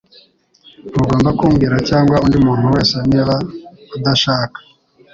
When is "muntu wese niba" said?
2.45-3.35